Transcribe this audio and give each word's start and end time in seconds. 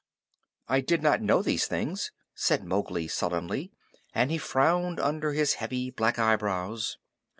"I 0.67 0.79
did 0.81 1.03
not 1.03 1.21
know 1.21 1.43
these 1.43 1.67
things," 1.67 2.11
said 2.33 2.63
Mowgli 2.65 3.07
sullenly, 3.07 3.71
and 4.15 4.31
he 4.31 4.39
frowned 4.39 4.99
under 4.99 5.33
his 5.33 5.53
heavy 5.61 5.91
black 5.91 6.17
eyebrows. 6.17 6.97